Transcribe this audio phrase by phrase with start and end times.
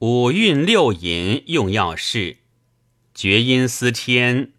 [0.00, 2.38] 五运六淫用药事。
[3.12, 4.54] 厥阴司天，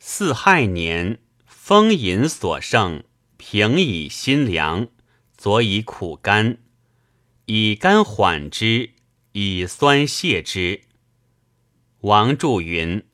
[0.00, 3.04] 四亥年，风淫所盛，
[3.36, 4.88] 平以心凉，
[5.36, 6.58] 佐以苦甘，
[7.44, 8.90] 以甘缓之，
[9.30, 10.80] 以酸泻之。
[12.00, 13.04] 王注云：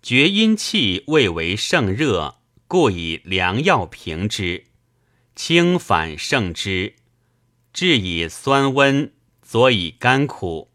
[0.00, 2.36] 厥阴气未为盛热，
[2.66, 4.64] 故以凉药平之，
[5.36, 6.94] 清反盛之，
[7.70, 9.12] 治以酸温，
[9.42, 10.69] 佐以甘苦。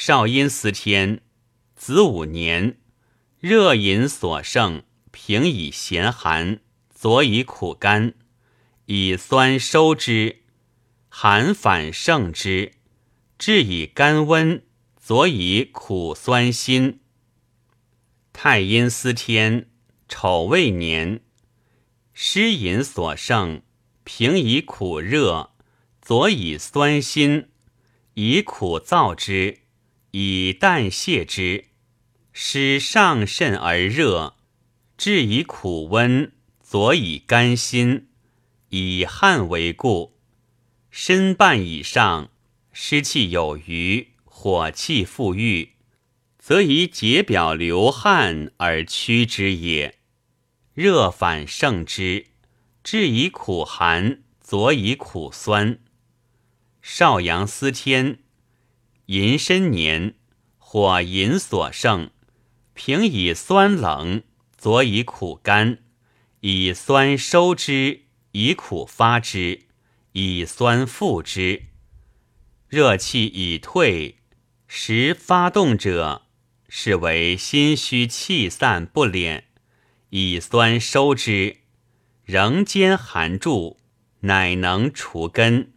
[0.00, 1.22] 少阴司天。
[1.74, 2.78] 子午年，
[3.40, 6.60] 热饮所盛，平以咸寒，
[6.94, 8.14] 佐以苦甘，
[8.86, 10.36] 以酸收之；
[11.08, 12.74] 寒反盛之，
[13.38, 14.62] 治以甘温，
[14.96, 17.00] 佐以苦酸辛。
[18.32, 19.68] 太阴司天，
[20.08, 21.22] 丑未年，
[22.14, 23.62] 湿饮所盛，
[24.04, 25.50] 平以苦热，
[26.00, 27.48] 佐以酸辛，
[28.14, 29.62] 以苦燥之，
[30.12, 31.66] 以淡泻之。
[32.32, 34.36] 使上甚而热，
[34.96, 36.30] 治以苦温，
[36.62, 38.08] 佐以甘辛，
[38.68, 40.16] 以汗为故。
[40.90, 42.30] 身半以上，
[42.72, 45.72] 湿气有余，火气复郁，
[46.38, 49.98] 则以解表流汗而驱之也。
[50.74, 52.26] 热反盛之，
[52.84, 55.80] 治以苦寒，佐以苦酸。
[56.80, 58.20] 少阳司天，
[59.08, 60.16] 寅申年，
[60.58, 62.10] 火寅所盛。
[62.74, 64.22] 平以酸冷，
[64.58, 65.78] 佐以苦甘，
[66.40, 69.62] 以酸收之，以苦发之，
[70.12, 71.62] 以酸复之。
[72.68, 74.18] 热气已退，
[74.66, 76.26] 时发动者，
[76.68, 79.44] 是为心虚气散不敛，
[80.10, 81.56] 以酸收之，
[82.24, 83.80] 仍兼寒助，
[84.20, 85.72] 乃能除根。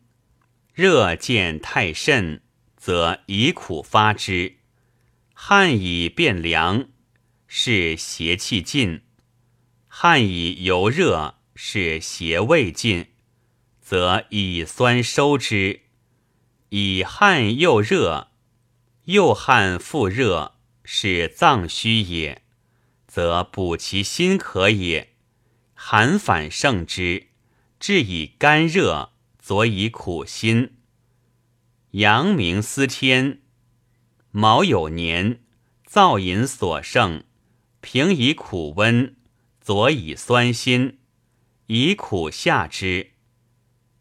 [0.74, 2.42] 热见太甚，
[2.82, 4.56] 则以苦发之。
[5.34, 6.88] 汗已变凉，
[7.46, 9.02] 是邪气尽；
[9.88, 13.12] 汗以由热，是邪未尽，
[13.80, 15.82] 则以酸收之。
[16.70, 18.32] 以汗又热，
[19.04, 22.42] 又汗复热，是脏虚也，
[23.06, 25.14] 则补其心可也。
[25.76, 27.28] 寒反盛之，
[27.80, 30.78] 治以干热，佐以苦辛。
[31.92, 33.42] 阳明司天。
[34.32, 35.42] 卯酉年，
[35.86, 37.24] 燥饮所盛，
[37.82, 39.18] 平以苦温，
[39.60, 41.00] 佐以酸辛，
[41.68, 43.12] 以苦下之。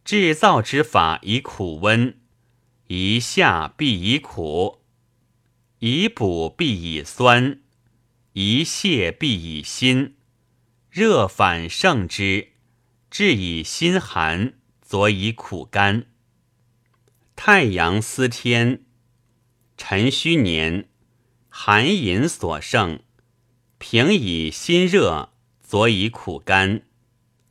[0.05, 2.21] 治燥之法以苦温，
[2.87, 4.85] 宜下必以苦，
[5.81, 7.61] 以补必以酸，
[8.35, 10.15] 宜泻必以辛。
[10.91, 12.53] 热反盛之，
[13.11, 16.07] 治以心寒，佐以苦甘。
[17.43, 18.83] 太阳司天。
[19.79, 20.91] 辰戌年，
[21.49, 23.01] 寒饮所盛，
[23.79, 26.83] 平以心热，佐以苦甘，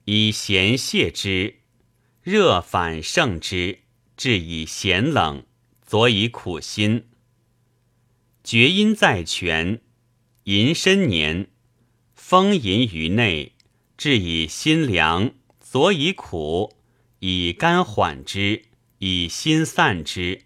[0.06, 1.56] 以咸泻之；
[2.22, 3.80] 热反盛之，
[4.16, 5.44] 治以咸冷，
[5.82, 7.08] 佐以苦辛。
[8.44, 9.82] 厥阴在泉，
[10.44, 11.48] 寅申年，
[12.14, 13.56] 风淫于内，
[13.98, 16.76] 治以心凉，佐以苦，
[17.22, 18.66] 以甘缓之，
[19.00, 20.44] 以心散之。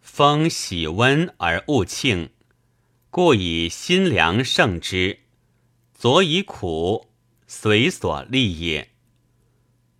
[0.00, 2.30] 风喜温而物庆，
[3.10, 5.20] 故以心凉胜之，
[5.94, 7.10] 佐以苦，
[7.46, 8.90] 随所利也。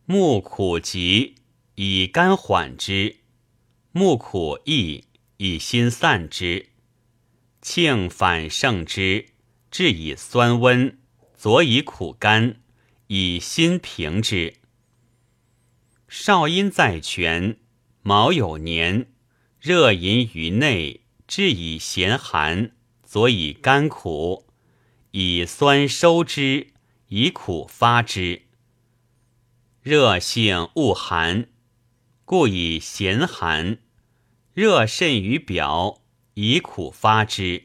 [0.04, 1.36] 木苦急，
[1.74, 3.16] 以甘缓之；
[3.90, 5.04] 木苦易，
[5.38, 6.68] 以心散之。
[7.62, 9.30] 庆反胜之，
[9.70, 10.98] 治以酸温，
[11.34, 12.60] 佐以苦甘，
[13.08, 14.54] 以心平之。
[16.08, 17.58] 少阴在泉，
[18.02, 19.10] 卯有年。
[19.58, 22.70] 热饮于内，治以咸寒，
[23.02, 24.46] 佐以甘苦，
[25.10, 26.68] 以酸收之，
[27.08, 28.42] 以苦发之。
[29.82, 31.48] 热性恶寒，
[32.24, 33.78] 故以咸寒；
[34.52, 36.02] 热甚于表，
[36.34, 37.64] 以苦发之。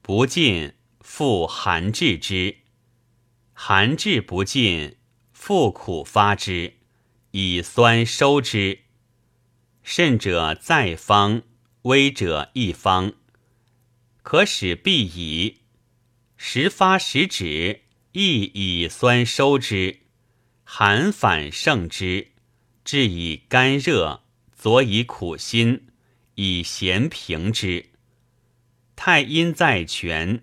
[0.00, 2.60] 不尽，复寒治之；
[3.52, 4.96] 寒治不尽，
[5.32, 6.77] 复苦发之，
[7.40, 8.80] 以酸收之。
[9.84, 11.42] 甚者在方，
[11.82, 13.12] 微者一方，
[14.24, 15.58] 可使必矣。
[16.36, 20.00] 时发时止，亦以酸收之，
[20.64, 22.32] 寒反盛之，
[22.84, 24.24] 治以干热，
[24.56, 25.86] 佐以苦辛，
[26.34, 27.90] 以咸平之。
[28.96, 30.42] 太阴在泉，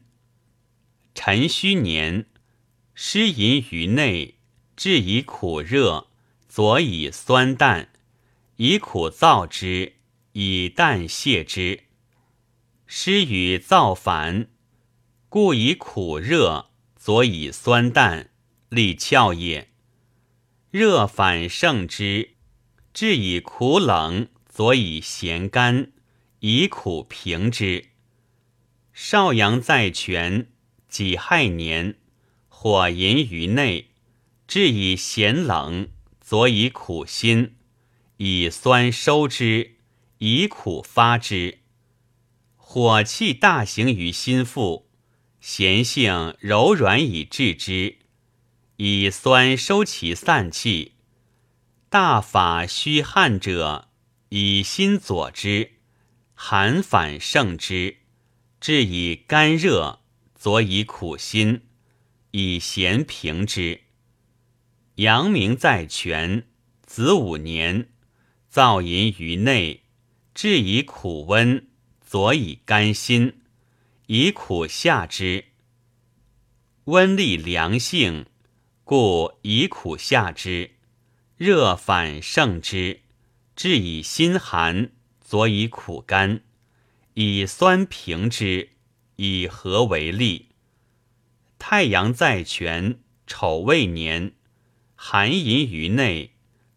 [1.13, 2.27] 辰戌年，
[2.94, 4.36] 湿淫于内，
[4.77, 6.07] 治以苦热，
[6.56, 7.90] 佐以酸淡。
[8.56, 9.96] 以苦燥之，
[10.31, 11.84] 以淡泻之。
[12.88, 14.48] 湿与燥反，
[15.28, 18.30] 故以苦热，佐以酸淡，
[18.69, 19.69] 利窍也。
[20.72, 22.36] 热反胜之，
[22.94, 25.92] 治以苦冷，佐以咸甘，
[26.40, 27.90] 以苦平之。
[28.94, 30.48] 少阳在泉，
[30.88, 31.98] 己亥年，
[32.48, 33.90] 火淫于内，
[34.48, 35.90] 治以咸冷，
[36.27, 37.54] 佐以苦心，
[38.18, 39.75] 以酸收之，
[40.18, 41.60] 以苦发之。
[42.56, 44.89] 火气大行于心腹，
[45.39, 47.98] 咸性柔软以治之，
[48.77, 50.94] 以酸收其散气。
[51.89, 53.89] 大法虚汗者，
[54.30, 55.74] 以心佐之，
[56.33, 57.98] 寒反胜之。
[58.60, 60.00] 治以肝热，
[60.33, 61.62] 佐以苦心，
[62.31, 63.85] 以咸平之。
[64.95, 66.47] 阳明在泉，
[66.86, 67.89] 子午年，
[68.50, 69.81] 燥淫于内，
[70.33, 71.68] 治以苦温，
[72.00, 73.42] 佐以甘辛，
[74.06, 75.47] 以苦下之。
[76.86, 78.27] 温利凉性，
[78.86, 80.71] 故以苦下之。
[81.36, 83.01] 热反胜之，
[83.53, 86.42] 治以心寒，佐以苦甘。
[87.15, 88.69] 以酸平之，
[89.18, 90.51] 以和为利。
[91.59, 94.31] 太阳在泉，丑未年，
[95.07, 96.31] 寒淫于内，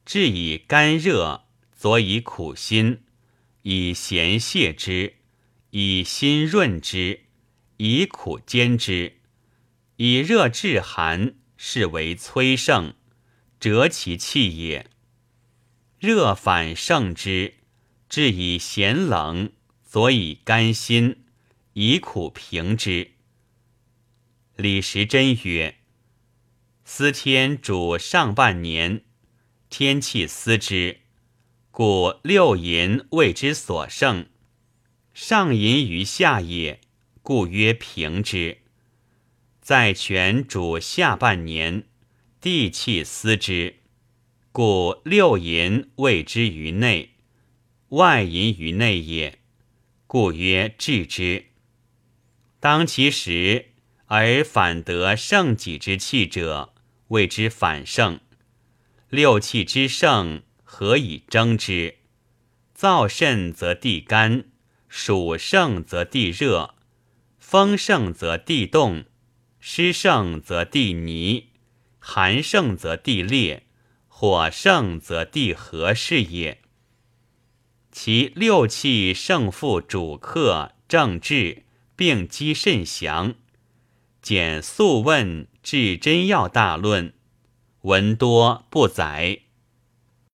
[0.05, 3.01] 治以肝热，佐以苦辛，
[3.63, 5.15] 以咸泻之，
[5.71, 7.21] 以辛润之，
[7.79, 9.17] 以苦煎之，
[9.97, 12.93] 以热治寒，是为催盛，
[13.59, 14.91] 折其气也。
[15.99, 17.55] 热反胜之，
[18.11, 19.51] 治以咸冷。
[19.87, 21.25] 佐以甘辛，
[21.73, 23.13] 以苦平之。
[24.55, 25.78] 李时珍曰
[26.91, 29.03] ：“司天主上半年，
[29.69, 31.01] 天气司之，
[31.71, 34.27] 故六淫谓之所胜。
[35.13, 36.81] 上淫于下也，
[37.23, 38.63] 故曰平之。
[39.61, 41.85] 在泉主下半年，
[42.41, 43.81] 地气司之，
[44.51, 47.11] 故六淫谓之于内，
[47.91, 49.39] 外淫于内也。”
[50.09, 51.49] 故曰治之。
[52.59, 53.73] 当其时
[54.07, 56.73] 而反得胜己之气者，
[57.09, 58.21] 谓之反胜。
[59.09, 61.97] 六气之盛，何以争之？
[62.77, 64.45] 燥盛则地干，
[64.89, 66.75] 暑盛则地热，
[67.39, 69.05] 风盛则地冻，
[69.59, 71.49] 湿盛则地泥，
[71.99, 73.67] 寒盛则地裂，
[74.07, 76.63] 火盛则地和，是也。
[77.91, 81.65] 其六气胜负主客正治
[81.97, 83.35] 并机甚详。
[84.23, 87.13] 简素问至真要大论，
[87.83, 89.41] 文多不载。